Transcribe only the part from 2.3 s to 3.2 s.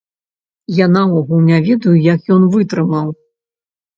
ён вытрымаў.